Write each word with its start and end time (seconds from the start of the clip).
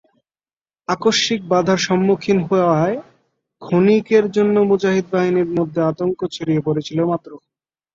আকস্মিক 0.87 1.41
বাঁধার 1.51 1.79
সম্মুখীন 1.87 2.37
হওয়ায় 2.47 2.97
ক্ষণিকের 3.61 4.25
জন্য 4.35 4.55
মুজাহিদ 4.69 5.05
বাহিনীর 5.13 5.49
মধ্যে 5.57 5.79
আতঙ্ক 5.91 6.19
ছড়িয়ে 6.35 6.65
পড়েছিল 6.67 6.99
মাত্র। 7.11 7.31